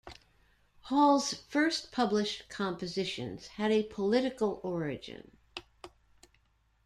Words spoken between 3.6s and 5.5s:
a political origin.